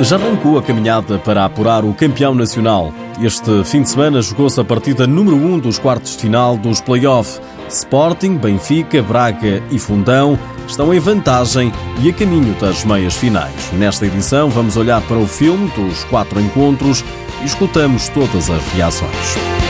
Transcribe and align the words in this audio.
Já 0.00 0.16
arrancou 0.16 0.58
a 0.58 0.62
caminhada 0.62 1.18
para 1.18 1.44
apurar 1.44 1.84
o 1.84 1.94
campeão 1.94 2.34
nacional. 2.34 2.92
Este 3.22 3.64
fim 3.64 3.82
de 3.82 3.90
semana 3.90 4.20
jogou-se 4.20 4.60
a 4.60 4.64
partida 4.64 5.06
número 5.06 5.36
1 5.36 5.54
um 5.54 5.58
dos 5.58 5.78
quartos 5.78 6.16
de 6.16 6.22
final 6.22 6.56
dos 6.56 6.80
play-off. 6.80 7.40
Sporting, 7.68 8.36
Benfica, 8.36 9.02
Braga 9.02 9.62
e 9.70 9.78
Fundão 9.78 10.38
estão 10.66 10.92
em 10.92 10.98
vantagem 10.98 11.72
e 12.02 12.10
a 12.10 12.12
caminho 12.12 12.54
das 12.60 12.84
meias 12.84 13.16
finais. 13.16 13.72
Nesta 13.72 14.06
edição 14.06 14.50
vamos 14.50 14.76
olhar 14.76 15.00
para 15.02 15.18
o 15.18 15.26
filme 15.26 15.70
dos 15.70 16.04
quatro 16.04 16.40
encontros 16.40 17.04
e 17.42 17.46
escutamos 17.46 18.08
todas 18.08 18.50
as 18.50 18.62
reações. 18.72 19.63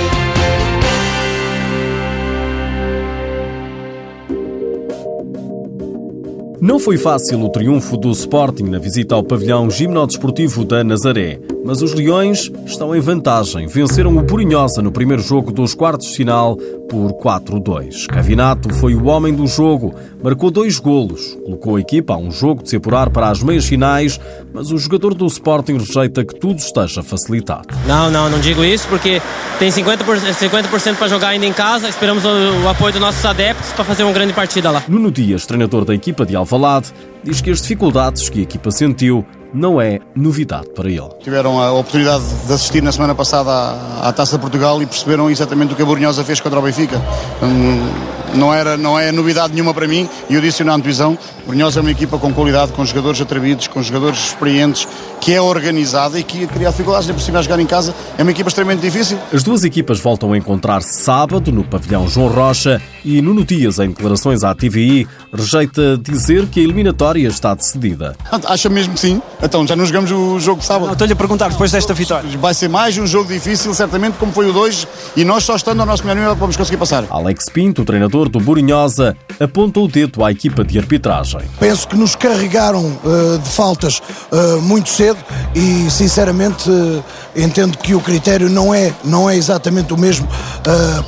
Não 6.64 6.78
foi 6.78 6.96
fácil 6.96 7.42
o 7.42 7.48
triunfo 7.50 7.94
do 7.94 8.10
Sporting 8.12 8.62
na 8.62 8.78
visita 8.78 9.14
ao 9.14 9.22
pavilhão 9.22 9.68
gimnodesportivo 9.68 10.64
da 10.64 10.82
Nazaré, 10.82 11.38
mas 11.62 11.82
os 11.82 11.92
Leões 11.92 12.50
estão 12.64 12.96
em 12.96 13.00
vantagem. 13.00 13.66
Venceram 13.66 14.16
o 14.16 14.22
Burinhosa 14.22 14.80
no 14.80 14.90
primeiro 14.90 15.20
jogo 15.20 15.52
dos 15.52 15.74
quartos 15.74 16.06
de 16.06 16.16
final 16.16 16.56
por 16.94 17.12
4-2. 17.14 18.06
Cavinato 18.06 18.72
foi 18.74 18.94
o 18.94 19.06
homem 19.06 19.34
do 19.34 19.48
jogo, 19.48 19.92
marcou 20.22 20.48
dois 20.48 20.78
golos, 20.78 21.36
colocou 21.44 21.74
a 21.74 21.80
equipa 21.80 22.14
a 22.14 22.16
um 22.16 22.30
jogo 22.30 22.62
de 22.62 22.70
se 22.70 22.76
apurar 22.76 23.10
para 23.10 23.28
as 23.28 23.42
meias 23.42 23.66
finais, 23.66 24.20
mas 24.52 24.70
o 24.70 24.78
jogador 24.78 25.12
do 25.12 25.26
Sporting 25.26 25.76
rejeita 25.76 26.24
que 26.24 26.38
tudo 26.38 26.58
esteja 26.58 27.02
facilitado. 27.02 27.66
Não, 27.84 28.12
não, 28.12 28.30
não 28.30 28.38
digo 28.38 28.62
isso 28.62 28.86
porque 28.86 29.20
tem 29.58 29.70
50%, 29.70 30.32
50 30.34 30.68
para 30.96 31.08
jogar 31.08 31.28
ainda 31.28 31.46
em 31.46 31.52
casa, 31.52 31.88
esperamos 31.88 32.24
o, 32.24 32.28
o 32.64 32.68
apoio 32.68 32.92
dos 32.92 33.00
nossos 33.00 33.24
adeptos 33.24 33.72
para 33.72 33.84
fazer 33.84 34.04
uma 34.04 34.12
grande 34.12 34.32
partida 34.32 34.70
lá. 34.70 34.84
Nuno 34.86 35.10
Dias, 35.10 35.44
treinador 35.46 35.84
da 35.84 35.94
equipa 35.94 36.24
de 36.24 36.36
Alvalade, 36.36 36.92
diz 37.24 37.40
que 37.40 37.50
as 37.50 37.60
dificuldades 37.60 38.28
que 38.28 38.38
a 38.38 38.42
equipa 38.42 38.70
sentiu 38.70 39.26
não 39.54 39.80
é 39.80 40.00
novidade 40.14 40.68
para 40.70 40.90
ele. 40.90 41.08
Tiveram 41.22 41.62
a 41.62 41.72
oportunidade 41.72 42.24
de 42.46 42.52
assistir 42.52 42.82
na 42.82 42.90
semana 42.90 43.14
passada 43.14 43.50
à, 43.50 44.08
à 44.08 44.12
Taça 44.12 44.36
de 44.36 44.42
Portugal 44.42 44.82
e 44.82 44.86
perceberam 44.86 45.30
exatamente 45.30 45.72
o 45.72 45.76
que 45.76 45.82
a 45.82 45.86
Borinhosa 45.86 46.24
fez 46.24 46.40
contra 46.40 46.58
o 46.58 46.62
Benfica. 46.62 47.00
Hum, 47.40 47.88
não, 48.34 48.52
era, 48.52 48.76
não 48.76 48.98
é 48.98 49.10
novidade 49.12 49.52
nenhuma 49.52 49.72
para 49.72 49.86
mim 49.86 50.08
e 50.28 50.34
eu 50.34 50.40
disse 50.40 50.62
na 50.64 50.74
antevisão, 50.74 51.18
Borinhosa 51.46 51.80
é 51.80 51.82
uma 51.82 51.90
equipa 51.90 52.18
com 52.18 52.32
qualidade, 52.32 52.72
com 52.72 52.84
jogadores 52.84 53.20
atrevidos, 53.20 53.68
com 53.68 53.82
jogadores 53.82 54.18
experientes, 54.18 54.86
que 55.20 55.32
é 55.32 55.40
organizada 55.40 56.18
e 56.18 56.22
que 56.22 56.46
cria 56.46 56.70
dificuldades, 56.70 57.06
nem 57.06 57.14
por 57.14 57.22
cima 57.22 57.38
a 57.38 57.42
jogar 57.42 57.60
em 57.60 57.66
casa, 57.66 57.94
é 58.18 58.22
uma 58.22 58.30
equipa 58.30 58.48
extremamente 58.48 58.80
difícil. 58.80 59.18
As 59.32 59.42
duas 59.42 59.64
equipas 59.64 60.00
voltam 60.00 60.32
a 60.32 60.38
encontrar-se 60.38 61.02
sábado 61.02 61.52
no 61.52 61.64
pavilhão 61.64 62.08
João 62.08 62.28
Rocha 62.28 62.80
e 63.04 63.20
Nuno 63.20 63.44
Dias, 63.44 63.78
em 63.78 63.88
declarações 63.88 64.42
à 64.42 64.54
TVI, 64.54 65.06
rejeita 65.32 65.98
dizer 65.98 66.46
que 66.46 66.60
a 66.60 66.62
eliminatória 66.62 67.28
está 67.28 67.54
decidida. 67.54 68.16
Acha 68.46 68.68
mesmo 68.68 68.94
que 68.94 69.00
sim? 69.00 69.20
Então, 69.42 69.66
já 69.66 69.76
não 69.76 69.84
jogamos 69.84 70.10
o 70.10 70.40
jogo 70.40 70.60
de 70.60 70.66
sábado. 70.66 70.92
Estou-lhe 70.92 71.12
a 71.12 71.16
perguntar, 71.16 71.50
depois 71.50 71.70
desta 71.70 71.92
vitória. 71.92 72.28
Vai 72.38 72.54
ser 72.54 72.68
mais 72.68 72.96
um 72.96 73.06
jogo 73.06 73.28
difícil, 73.28 73.74
certamente, 73.74 74.16
como 74.18 74.32
foi 74.32 74.48
o 74.48 74.52
2, 74.52 74.88
e 75.16 75.24
nós 75.24 75.44
só 75.44 75.54
estando 75.54 75.80
ao 75.80 75.86
nosso 75.86 76.02
melhor 76.02 76.16
nível 76.16 76.34
vamos 76.34 76.56
conseguir 76.56 76.78
passar. 76.78 77.04
Alex 77.10 77.46
Pinto, 77.50 77.82
o 77.82 77.84
treinador 78.24 78.28
do 78.28 78.40
Burinhosa, 78.40 79.16
apontou 79.38 79.84
o 79.84 79.88
dedo 79.88 80.24
à 80.24 80.30
equipa 80.30 80.64
de 80.64 80.78
arbitragem. 80.78 81.40
Penso 81.58 81.86
que 81.88 81.96
nos 81.96 82.14
carregaram 82.14 82.84
uh, 82.84 83.38
de 83.38 83.48
faltas 83.48 84.00
uh, 84.30 84.60
muito 84.62 84.88
cedo 84.88 85.18
e, 85.54 85.90
sinceramente, 85.90 86.70
uh, 86.70 87.04
entendo 87.36 87.76
que 87.78 87.94
o 87.94 88.00
critério 88.00 88.48
não 88.48 88.74
é, 88.74 88.92
não 89.04 89.28
é 89.28 89.36
exatamente 89.36 89.92
o 89.92 89.98
mesmo 89.98 90.26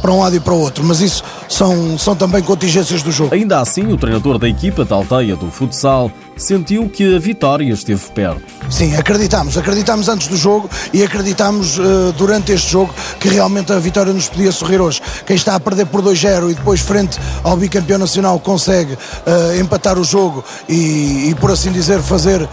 para 0.03 0.13
um 0.13 0.21
lado 0.21 0.37
e 0.37 0.41
para 0.41 0.53
o 0.53 0.61
outro, 0.61 0.85
mas 0.85 1.01
isso 1.01 1.23
são, 1.49 1.97
são 1.99 2.15
também 2.15 2.43
contingências 2.43 3.03
do 3.03 3.11
jogo. 3.11 3.35
Ainda 3.35 3.61
assim, 3.61 3.93
o 3.93 3.97
treinador 3.97 4.39
da 4.39 4.49
equipa 4.49 4.85
da 4.85 4.97
aldeia 4.97 5.37
do 5.37 5.51
futsal 5.51 6.11
sentiu 6.37 6.89
que 6.89 7.17
a 7.17 7.19
vitória 7.19 7.73
esteve 7.73 8.03
perto. 8.15 8.43
Sim, 8.71 8.95
acreditamos. 8.97 9.57
Acreditamos 9.57 10.09
antes 10.09 10.29
do 10.29 10.37
jogo 10.37 10.69
e 10.93 11.03
acreditamos 11.03 11.79
uh, 11.79 12.13
durante 12.17 12.53
este 12.53 12.71
jogo 12.71 12.95
que 13.19 13.29
realmente 13.29 13.73
a 13.73 13.79
vitória 13.79 14.13
nos 14.13 14.29
podia 14.29 14.53
sorrir 14.53 14.81
hoje. 14.81 15.01
Quem 15.25 15.37
está 15.37 15.55
a 15.55 15.61
perder 15.61 15.87
por 15.87 16.03
2-0 16.03 16.51
e 16.51 16.55
depois, 16.55 16.81
frente 16.81 17.19
ao 17.43 17.57
bicampeão 17.57 17.99
nacional, 17.99 18.39
consegue 18.39 18.93
uh, 18.95 19.61
empatar 19.61 19.99
o 19.99 20.05
jogo 20.05 20.45
e, 20.69 21.31
e, 21.31 21.35
por 21.41 21.51
assim 21.51 21.73
dizer, 21.73 22.01
fazer 22.01 22.43
uh, 22.43 22.49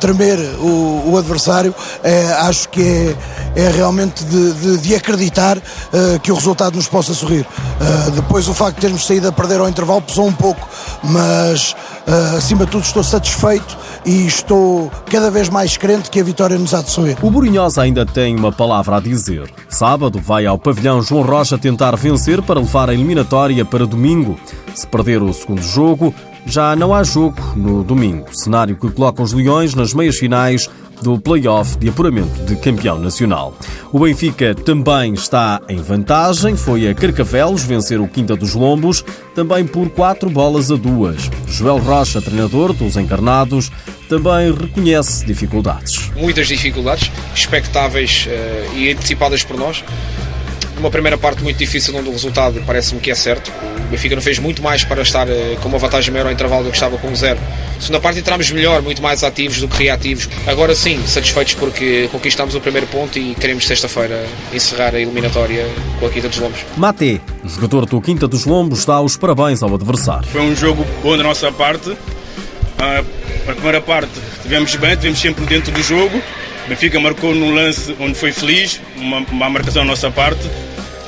tremer 0.00 0.38
o, 0.60 1.10
o 1.10 1.18
adversário, 1.18 1.74
acho 2.40 2.68
que 2.68 2.82
é, 2.82 3.16
é 3.56 3.68
realmente 3.70 4.24
de, 4.24 4.52
de, 4.52 4.76
de 4.78 4.94
acreditar 4.94 5.58
que 6.22 6.30
o 6.30 6.34
resultado 6.34 6.76
nos 6.76 6.86
possa 6.86 7.14
sorrir. 7.14 7.46
depois, 8.14 8.46
o 8.48 8.54
facto 8.54 8.76
de 8.76 8.82
termos 8.82 9.06
saído 9.06 9.28
a 9.28 9.32
perder 9.32 9.60
ao 9.60 9.68
intervalo 9.68 10.02
pesou 10.02 10.26
um 10.26 10.32
pouco, 10.32 10.68
mas 11.02 11.74
acima 12.36 12.64
de 12.66 12.70
tudo, 12.70 12.84
estou 12.84 13.02
satisfeito 13.02 13.76
e 14.04 14.26
estou 14.26 14.90
cada 15.10 15.30
vez 15.30 15.48
mais 15.48 15.76
crente 15.76 16.10
que 16.10 16.20
a 16.20 16.24
vitória 16.24 16.58
nos 16.58 16.74
há 16.74 16.82
de 16.82 16.90
sorrir. 16.90 17.16
O 17.22 17.30
Burinhosa 17.30 17.82
ainda 17.82 18.04
tem 18.04 18.36
uma 18.36 18.52
palavra 18.52 18.96
a 18.96 19.00
dizer. 19.00 19.50
Sábado 19.68 20.20
vai 20.20 20.46
ao 20.46 20.58
pavilhão 20.58 21.02
João 21.02 21.22
Rocha 21.22 21.58
tentar 21.58 21.96
vencer 21.96 22.42
para 22.42 22.60
levar 22.60 22.90
a 22.90 22.94
eliminatória 22.94 23.64
para 23.64 23.86
domingo. 23.86 24.38
Se 24.74 24.86
perder 24.86 25.22
o 25.22 25.32
segundo 25.32 25.62
jogo, 25.62 26.14
já 26.44 26.76
não 26.76 26.94
há 26.94 27.02
jogo 27.02 27.36
no 27.56 27.82
domingo, 27.82 28.26
cenário 28.32 28.76
que 28.76 28.90
coloca 28.90 29.22
os 29.22 29.32
Leões 29.32 29.74
nas 29.74 29.92
meias 29.92 30.16
finais 30.16 30.70
do 31.02 31.18
play-off 31.18 31.76
de 31.78 31.88
apuramento 31.88 32.44
de 32.44 32.56
campeão 32.56 32.98
nacional. 32.98 33.54
O 33.92 34.00
Benfica 34.00 34.54
também 34.54 35.14
está 35.14 35.60
em 35.68 35.76
vantagem, 35.76 36.56
foi 36.56 36.88
a 36.88 36.94
Carcavelos 36.94 37.64
vencer 37.64 38.00
o 38.00 38.08
Quinta 38.08 38.36
dos 38.36 38.54
Lombos, 38.54 39.04
também 39.34 39.66
por 39.66 39.88
quatro 39.90 40.30
bolas 40.30 40.70
a 40.70 40.76
duas. 40.76 41.30
Joel 41.48 41.78
Rocha, 41.78 42.20
treinador 42.20 42.72
dos 42.72 42.96
encarnados, 42.96 43.70
também 44.08 44.52
reconhece 44.52 45.24
dificuldades. 45.24 46.10
Muitas 46.16 46.48
dificuldades, 46.48 47.10
expectáveis 47.34 48.26
uh, 48.26 48.76
e 48.76 48.90
antecipadas 48.90 49.44
por 49.44 49.56
nós 49.56 49.84
uma 50.78 50.90
primeira 50.90 51.16
parte 51.16 51.42
muito 51.42 51.56
difícil 51.56 51.96
onde 51.96 52.08
o 52.08 52.12
resultado 52.12 52.62
parece-me 52.66 53.00
que 53.00 53.10
é 53.10 53.14
certo. 53.14 53.50
O 53.86 53.90
Benfica 53.90 54.14
não 54.14 54.22
fez 54.22 54.38
muito 54.38 54.62
mais 54.62 54.84
para 54.84 55.02
estar 55.02 55.26
uh, 55.26 55.56
com 55.62 55.68
uma 55.68 55.78
vantagem 55.78 56.12
maior 56.12 56.26
ao 56.26 56.32
intervalo 56.32 56.64
do 56.64 56.70
que 56.70 56.76
estava 56.76 56.98
com 56.98 57.14
zero. 57.14 57.38
Segunda 57.78 58.00
parte 58.00 58.18
entramos 58.18 58.50
melhor, 58.50 58.82
muito 58.82 59.02
mais 59.02 59.22
ativos 59.22 59.60
do 59.60 59.68
que 59.68 59.84
reativos. 59.84 60.28
Agora 60.46 60.74
sim, 60.74 61.04
satisfeitos 61.06 61.54
porque 61.54 62.08
conquistamos 62.10 62.54
o 62.54 62.60
primeiro 62.60 62.86
ponto 62.86 63.18
e 63.18 63.34
queremos 63.34 63.66
sexta-feira 63.66 64.26
encerrar 64.52 64.94
a 64.94 65.00
eliminatória 65.00 65.66
com 66.00 66.06
a 66.06 66.10
Quinta 66.10 66.28
dos 66.28 66.38
Lombos. 66.38 66.60
Mate, 66.76 67.20
jogador 67.44 67.86
do 67.86 68.00
Quinta 68.00 68.26
dos 68.26 68.44
Lombos, 68.44 68.84
dá 68.84 69.00
os 69.00 69.16
parabéns 69.16 69.62
ao 69.62 69.74
adversário. 69.74 70.28
Foi 70.28 70.40
um 70.40 70.56
jogo 70.56 70.86
bom 71.02 71.16
da 71.16 71.22
nossa 71.22 71.52
parte. 71.52 71.96
Ah, 72.78 73.02
a 73.48 73.52
primeira 73.52 73.80
parte 73.80 74.10
tivemos 74.42 74.74
bem, 74.76 74.96
tivemos 74.96 75.20
sempre 75.20 75.44
dentro 75.46 75.72
do 75.72 75.82
jogo. 75.82 76.20
Benfica 76.68 76.98
marcou 76.98 77.34
num 77.34 77.54
lance 77.54 77.94
onde 78.00 78.14
foi 78.14 78.32
feliz, 78.32 78.80
uma, 78.96 79.18
uma 79.18 79.48
marcação 79.48 79.82
da 79.82 79.88
nossa 79.88 80.10
parte. 80.10 80.40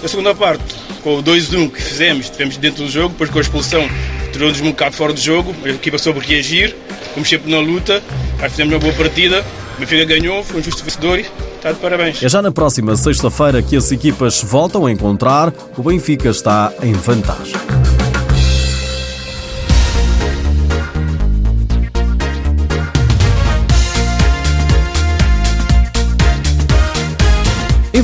A 0.02 0.06
segunda 0.06 0.32
parte, 0.32 0.62
com 1.02 1.16
o 1.18 1.22
2-1 1.22 1.72
que 1.72 1.82
fizemos, 1.82 2.26
estivemos 2.26 2.56
dentro 2.56 2.84
do 2.84 2.90
jogo, 2.90 3.08
depois 3.08 3.30
com 3.30 3.38
a 3.38 3.42
expulsão, 3.42 3.88
tirou-nos 4.32 4.60
um 4.60 4.70
bocado 4.70 4.96
fora 4.96 5.12
do 5.12 5.20
jogo, 5.20 5.54
a 5.64 5.68
equipa 5.70 5.98
soube 5.98 6.20
reagir, 6.20 6.74
como 7.14 7.24
sempre 7.24 7.50
na 7.50 7.58
luta, 7.58 8.02
aí 8.40 8.48
fizemos 8.50 8.72
uma 8.74 8.80
boa 8.80 8.92
partida, 8.94 9.44
o 9.76 9.80
Benfica 9.80 10.04
ganhou, 10.04 10.42
foi 10.42 10.60
um 10.60 10.62
justo 10.62 10.84
vencedor 10.84 11.24
está 11.58 11.72
de 11.72 11.78
parabéns. 11.78 12.22
É 12.22 12.28
já 12.28 12.40
na 12.40 12.50
próxima 12.50 12.96
sexta-feira 12.96 13.62
que 13.62 13.76
as 13.76 13.90
equipas 13.92 14.42
voltam 14.42 14.86
a 14.86 14.92
encontrar, 14.92 15.52
o 15.76 15.82
Benfica 15.82 16.30
está 16.30 16.72
em 16.82 16.92
vantagem. 16.92 17.77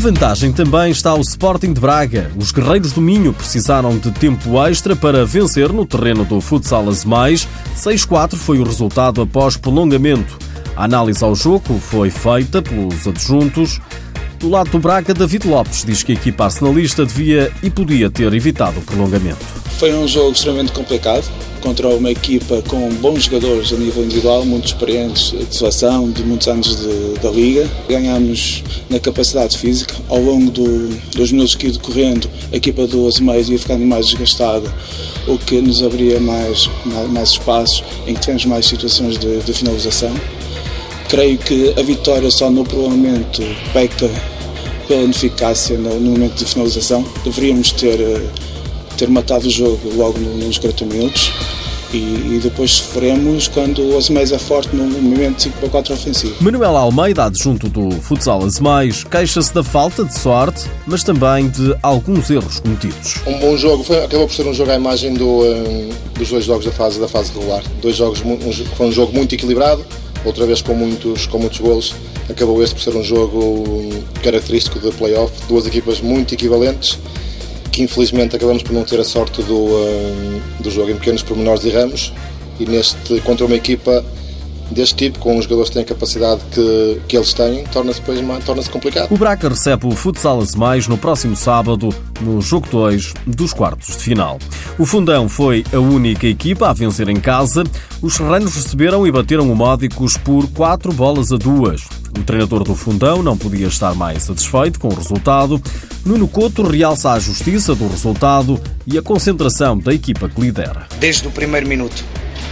Vantagem 0.05 0.53
também 0.53 0.91
está 0.91 1.15
o 1.15 1.23
Sporting 1.23 1.73
de 1.73 1.81
Braga. 1.81 2.31
Os 2.37 2.53
guerreiros 2.53 2.93
do 2.93 3.01
Minho 3.01 3.33
precisaram 3.33 3.97
de 3.97 4.11
tempo 4.11 4.63
extra 4.63 4.95
para 4.95 5.25
vencer 5.25 5.73
no 5.73 5.87
terreno 5.87 6.27
do 6.27 6.43
Futsal 6.43 6.85
Mais. 7.07 7.49
6-4 7.75 8.37
foi 8.37 8.59
o 8.59 8.65
resultado 8.65 9.23
após 9.23 9.57
prolongamento. 9.57 10.39
A 10.77 10.85
análise 10.85 11.25
ao 11.25 11.35
jogo 11.35 11.79
foi 11.79 12.11
feita 12.11 12.61
pelos 12.61 13.07
adjuntos. 13.07 13.81
Do 14.39 14.51
lado 14.51 14.69
do 14.69 14.79
Braga, 14.79 15.15
David 15.15 15.49
Lopes 15.49 15.87
diz 15.87 16.03
que 16.03 16.13
a 16.13 16.15
equipa 16.17 16.45
arsenalista 16.45 17.07
devia 17.07 17.51
e 17.63 17.71
podia 17.71 18.11
ter 18.11 18.31
evitado 18.35 18.81
o 18.81 18.83
prolongamento. 18.83 19.43
Foi 19.79 19.95
um 19.95 20.07
jogo 20.07 20.33
extremamente 20.33 20.73
complicado 20.73 21.25
contra 21.65 21.89
uma 21.89 22.11
equipa 22.11 22.63
com 22.69 22.91
bons 22.97 23.25
jogadores 23.25 23.73
a 23.73 23.77
nível 23.77 24.05
individual, 24.05 24.45
muito 24.45 24.67
experientes 24.67 25.31
de 25.31 25.57
seleção, 25.57 26.11
de 26.11 26.23
muitos 26.23 26.47
anos 26.47 26.77
de, 26.77 27.19
da 27.21 27.31
liga. 27.31 27.67
Ganhámos 27.89 28.63
na 28.91 29.01
capacidade 29.01 29.57
física. 29.57 29.95
Ao 30.11 30.21
longo 30.21 30.51
do, 30.51 30.89
dos 31.17 31.33
minutos 31.33 31.55
que 31.55 31.67
ia 31.67 31.73
decorrendo, 31.73 32.29
a 32.53 32.57
equipa 32.57 32.87
do 32.87 33.09
Azemais 33.09 33.49
ia 33.49 33.59
ficando 33.59 33.85
mais 33.87 34.09
desgastada, 34.09 34.71
o 35.27 35.39
que 35.39 35.59
nos 35.63 35.83
abria 35.83 36.21
mais, 36.21 36.69
mais, 36.85 37.11
mais 37.11 37.29
espaços, 37.31 37.83
em 38.07 38.13
que 38.13 38.21
tivemos 38.21 38.45
mais 38.45 38.67
situações 38.67 39.17
de, 39.17 39.39
de 39.39 39.53
finalização. 39.55 40.13
Creio 41.09 41.39
que 41.39 41.73
a 41.79 41.83
vitória 41.83 42.31
só 42.31 42.51
no 42.51 42.63
prolongamento 42.65 43.43
peca 43.73 44.11
pela 44.87 45.03
ineficácia 45.03 45.79
no, 45.79 45.99
no 45.99 46.11
momento 46.11 46.35
de 46.35 46.45
finalização. 46.45 47.07
Deveríamos 47.25 47.73
ter, 47.73 47.99
ter 49.05 49.11
matado 49.11 49.47
o 49.47 49.51
jogo 49.51 49.81
logo 49.97 50.19
nos 50.19 50.57
40 50.57 50.87
minutos 50.87 51.31
e, 51.93 51.97
e, 51.97 52.41
depois 52.43 52.73
sofremos 52.73 53.47
quando 53.47 53.83
o 53.83 53.99
Azemais 53.99 54.33
é 54.33 54.39
forte 54.39 54.75
no 54.75 54.85
movimento 54.85 55.43
5 55.43 55.59
para 55.59 55.69
4 55.69 55.95
ofensivo. 55.95 56.35
Manuel 56.41 56.77
Almeida, 56.77 57.25
adjunto 57.25 57.69
do 57.69 57.91
futsal 58.01 58.43
Azemais, 58.43 59.05
queixa-se 59.05 59.55
da 59.55 59.63
falta 59.63 60.05
de 60.05 60.19
sorte, 60.19 60.65
mas 60.87 61.05
também 61.05 61.49
de 61.49 61.77
alguns 61.83 62.31
erros 62.31 62.59
cometidos. 62.59 63.17
Um 63.27 63.39
bom 63.39 63.57
jogo, 63.57 63.85
foi, 63.85 64.03
acabou 64.03 64.27
por 64.27 64.35
ser 64.35 64.47
um 64.47 64.55
jogo 64.55 64.73
à 64.73 64.75
imagem 64.75 65.15
do, 65.15 65.45
um, 65.45 65.91
dos 66.19 66.31
dois 66.31 66.45
jogos 66.47 66.65
da 66.65 66.73
fase, 66.73 66.99
da 66.99 67.07
fase 67.07 67.31
regular. 67.33 67.63
Dois 67.81 67.97
jogos, 67.97 68.23
um, 68.25 68.39
foi 68.77 68.87
um 68.87 68.93
jogo 68.93 69.13
muito 69.13 69.35
equilibrado, 69.35 69.85
outra 70.25 70.47
vez 70.47 70.63
com 70.63 70.75
muitos, 70.75 71.27
com 71.27 71.39
muitos 71.39 71.61
golos. 71.61 71.95
Acabou 72.29 72.61
este 72.63 72.75
por 72.75 72.83
ser 72.83 72.97
um 72.97 73.05
jogo 73.05 73.39
hum, 73.39 74.03
característico 74.23 74.81
de 74.81 74.91
playoff, 74.97 75.33
duas 75.47 75.67
equipas 75.67 76.01
muito 76.01 76.35
equivalentes 76.35 76.99
que 77.75 77.83
infelizmente 77.83 78.37
acabamos 78.37 78.63
por 78.63 78.73
não 78.73 78.85
ter 78.85 79.01
a 79.01 79.05
sorte 79.05 79.43
do, 79.43 79.57
uh, 79.57 80.43
do 80.61 80.71
jogo 80.71 80.93
em 80.93 80.95
pequenos 80.95 81.25
pormenores 81.25 81.65
e 81.65 81.71
ramos 81.71 82.13
e 82.61 82.67
neste 82.67 83.21
contra 83.23 83.45
uma 83.45 83.57
equipa 83.57 84.05
deste 84.71 84.95
tipo, 84.95 85.19
com 85.19 85.37
os 85.37 85.45
jogadores 85.45 85.71
que 85.71 85.75
têm 85.75 85.83
a 85.83 85.87
capacidade 85.87 86.41
que, 86.53 87.01
que 87.09 87.17
eles 87.17 87.35
têm, 87.35 87.65
torna-se 87.65 88.01
torna-se 88.47 88.71
complicado. 88.71 89.13
O 89.13 89.19
Braca 89.19 89.49
recebe 89.49 89.87
o 89.87 89.91
Futsal 89.91 90.41
Mais 90.57 90.87
no 90.87 90.97
próximo 90.97 91.35
sábado, 91.35 91.89
no 92.21 92.41
jogo 92.41 92.69
2 92.71 93.13
dos 93.27 93.53
quartos 93.53 93.89
de 93.89 94.03
final. 94.05 94.39
O 94.79 94.87
Fundão 94.87 95.29
foi 95.29 95.65
a 95.73 95.79
única 95.79 96.29
equipa 96.29 96.71
a 96.71 96.73
vencer 96.73 97.09
em 97.09 97.17
casa. 97.17 97.65
Os 98.01 98.15
serranos 98.15 98.55
receberam 98.55 99.05
e 99.05 99.11
bateram 99.11 99.51
o 99.51 99.57
Módicos 99.57 100.17
por 100.17 100.49
4 100.49 100.93
bolas 100.93 101.33
a 101.33 101.37
2. 101.37 102.04
O 102.19 102.23
treinador 102.23 102.63
do 102.63 102.75
Fundão 102.75 103.23
não 103.23 103.37
podia 103.37 103.67
estar 103.67 103.95
mais 103.95 104.23
satisfeito 104.23 104.79
com 104.79 104.89
o 104.89 104.95
resultado. 104.95 105.61
Nuno 106.05 106.29
Couto 106.29 106.63
realça 106.63 107.11
a 107.13 107.19
justiça 107.19 107.75
do 107.75 107.89
resultado 107.89 108.61
e 108.87 108.97
a 108.97 109.03
concentração 109.03 109.79
da 109.79 109.93
equipa 109.93 110.29
que 110.29 110.41
lidera. 110.41 110.87
Desde 110.99 111.27
o 111.27 111.31
primeiro 111.31 111.67
minuto, 111.67 112.05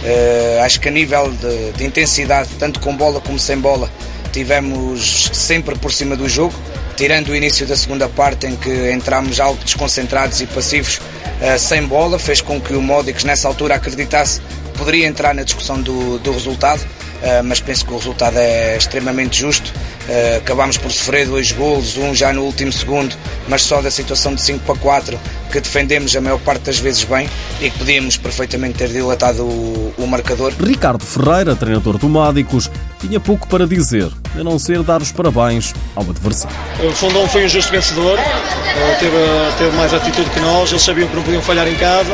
uh, 0.03 0.63
acho 0.63 0.79
que 0.79 0.89
a 0.89 0.91
nível 0.91 1.31
de, 1.31 1.71
de 1.77 1.85
intensidade, 1.85 2.49
tanto 2.59 2.79
com 2.79 2.95
bola 2.95 3.21
como 3.21 3.39
sem 3.39 3.57
bola, 3.57 3.89
tivemos 4.31 5.29
sempre 5.31 5.77
por 5.77 5.93
cima 5.93 6.15
do 6.15 6.27
jogo, 6.27 6.53
tirando 6.97 7.29
o 7.29 7.35
início 7.35 7.65
da 7.65 7.75
segunda 7.75 8.09
parte 8.09 8.47
em 8.47 8.55
que 8.55 8.91
entramos 8.91 9.39
algo 9.39 9.63
desconcentrados 9.63 10.41
e 10.41 10.47
passivos 10.47 10.97
uh, 10.97 11.57
sem 11.57 11.85
bola, 11.85 12.19
fez 12.19 12.41
com 12.41 12.59
que 12.59 12.73
o 12.73 12.81
Módicos 12.81 13.23
nessa 13.23 13.47
altura 13.47 13.75
acreditasse 13.75 14.41
que 14.41 14.79
poderia 14.79 15.07
entrar 15.07 15.33
na 15.33 15.43
discussão 15.43 15.81
do, 15.81 16.19
do 16.19 16.31
resultado. 16.31 16.81
Uh, 17.23 17.41
mas 17.41 17.61
penso 17.61 17.85
que 17.85 17.93
o 17.93 17.97
resultado 17.97 18.37
é 18.37 18.75
extremamente 18.75 19.39
justo. 19.39 19.71
Uh, 19.71 20.37
acabámos 20.39 20.77
por 20.77 20.91
sofrer 20.91 21.25
dois 21.25 21.53
golos, 21.53 21.95
um 21.95 22.13
já 22.13 22.33
no 22.33 22.43
último 22.43 22.71
segundo, 22.71 23.15
mas 23.47 23.61
só 23.61 23.81
da 23.81 23.89
situação 23.89 24.35
de 24.35 24.41
5 24.41 24.65
para 24.65 24.75
4, 24.75 25.19
que 25.49 25.61
defendemos 25.61 26.13
a 26.15 26.19
maior 26.19 26.39
parte 26.39 26.63
das 26.63 26.79
vezes 26.79 27.05
bem 27.05 27.29
e 27.61 27.69
que 27.69 27.79
podíamos 27.79 28.17
perfeitamente 28.17 28.79
ter 28.79 28.89
dilatado 28.89 29.43
o, 29.43 29.93
o 29.97 30.05
marcador. 30.05 30.53
Ricardo 30.61 31.05
Ferreira, 31.05 31.55
treinador 31.55 31.97
do 31.97 32.09
Mádicos, 32.09 32.69
tinha 32.99 33.21
pouco 33.21 33.47
para 33.47 33.65
dizer, 33.65 34.11
a 34.37 34.43
não 34.43 34.57
ser 34.57 34.81
dar 34.83 35.01
os 35.01 35.11
parabéns 35.11 35.73
ao 35.95 36.03
adversário. 36.03 36.55
O 36.87 36.91
Fundão 36.91 37.27
foi 37.27 37.45
um 37.45 37.49
justo 37.49 37.71
vencedor, 37.71 38.17
uh, 38.17 38.99
teve, 38.99 39.17
teve 39.57 39.75
mais 39.77 39.93
atitude 39.93 40.29
que 40.29 40.39
nós, 40.39 40.69
eles 40.69 40.81
sabiam 40.81 41.07
que 41.07 41.15
não 41.15 41.23
podiam 41.23 41.41
falhar 41.41 41.67
em 41.67 41.75
casa 41.75 42.13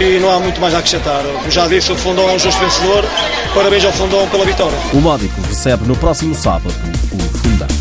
e 0.00 0.18
não 0.18 0.30
há 0.30 0.40
muito 0.40 0.60
mais 0.60 0.74
a 0.74 0.78
acrescentar. 0.78 1.22
Como 1.22 1.50
já 1.50 1.66
disse, 1.66 1.92
o 1.92 1.96
Fundão 1.96 2.28
é 2.28 2.32
um 2.34 2.38
justo 2.38 2.60
vencedor, 2.60 3.04
parabéns 3.54 3.84
ao 3.84 3.92
Fundão 3.92 4.26
pela 4.28 4.44
vitória. 4.44 4.76
O 4.92 5.00
Módico 5.00 5.40
recebe 5.42 5.86
no 5.86 5.96
próximo 5.96 6.34
sábado 6.34 6.74
o 7.12 7.38
Fundão. 7.38 7.71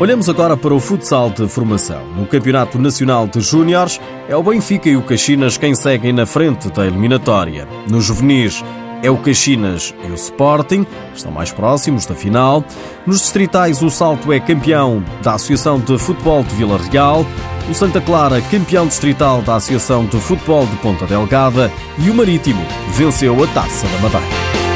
Olhamos 0.00 0.28
agora 0.28 0.56
para 0.56 0.72
o 0.72 0.78
futsal 0.78 1.28
de 1.28 1.48
formação. 1.48 2.06
No 2.16 2.24
Campeonato 2.24 2.78
Nacional 2.78 3.26
de 3.26 3.40
Júniores, 3.40 4.00
é 4.28 4.36
o 4.36 4.42
Benfica 4.44 4.88
e 4.88 4.96
o 4.96 5.02
Caxinas 5.02 5.58
quem 5.58 5.74
seguem 5.74 6.12
na 6.12 6.24
frente 6.24 6.70
da 6.70 6.86
eliminatória. 6.86 7.66
Nos 7.90 8.04
juvenis, 8.04 8.64
é 9.02 9.10
o 9.10 9.16
Caxinas 9.16 9.92
e 10.06 10.10
o 10.12 10.14
Sporting, 10.14 10.86
estão 11.12 11.32
mais 11.32 11.50
próximos 11.50 12.06
da 12.06 12.14
final. 12.14 12.64
Nos 13.04 13.20
distritais, 13.20 13.82
o 13.82 13.90
Salto 13.90 14.32
é 14.32 14.38
campeão 14.38 15.02
da 15.20 15.34
Associação 15.34 15.80
de 15.80 15.98
Futebol 15.98 16.44
de 16.44 16.54
Vila 16.54 16.78
Real, 16.78 17.26
o 17.68 17.74
Santa 17.74 18.00
Clara, 18.00 18.40
campeão 18.40 18.86
distrital 18.86 19.42
da 19.42 19.56
Associação 19.56 20.06
de 20.06 20.20
Futebol 20.20 20.64
de 20.64 20.76
Ponta 20.76 21.06
Delgada 21.06 21.72
e 21.98 22.08
o 22.08 22.14
Marítimo 22.14 22.64
venceu 22.92 23.42
a 23.42 23.46
Taça 23.48 23.84
da 23.88 23.98
Madeira. 23.98 24.67